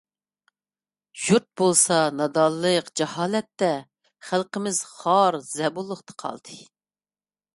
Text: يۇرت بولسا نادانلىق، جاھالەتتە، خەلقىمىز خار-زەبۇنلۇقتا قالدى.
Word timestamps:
يۇرت 1.23 1.43
بولسا 1.61 1.97
نادانلىق، 2.21 2.89
جاھالەتتە، 3.01 3.69
خەلقىمىز 4.31 4.81
خار-زەبۇنلۇقتا 4.95 6.17
قالدى. 6.25 6.61